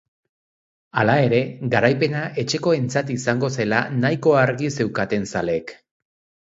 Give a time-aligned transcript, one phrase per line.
[1.01, 1.41] Hala ere,
[1.75, 5.79] garaipena etxekoentzat izango zela nahiko argi zeuketan zaleek.